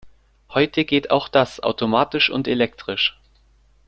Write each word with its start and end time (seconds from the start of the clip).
Heute 0.49 0.83
geht 0.83 1.11
auch 1.11 1.27
das 1.29 1.59
automatisch 1.61 2.31
und 2.31 2.47
elektrisch. 2.47 3.19